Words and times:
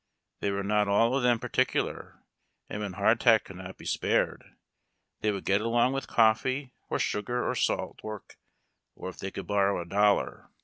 They 0.39 0.49
were 0.49 0.63
not 0.63 0.87
all 0.87 1.15
of 1.15 1.21
them 1.21 1.37
particular, 1.37 2.23
and 2.67 2.81
wdien 2.81 2.95
hardtack 2.95 3.43
could 3.45 3.57
not 3.57 3.77
be 3.77 3.85
spared 3.85 4.43
they 5.19 5.29
would 5.31 5.45
get 5.45 5.61
along 5.61 5.93
with 5.93 6.07
coffee 6.07 6.73
or 6.89 6.97
sugar 6.97 7.47
or 7.47 7.53
salt 7.53 7.99
pork; 7.99 8.39
or, 8.95 9.09
if 9.09 9.19
they 9.19 9.29
could 9.29 9.45
borrow 9.45 9.79
a 9.79 9.85
dollar. 9.85 10.49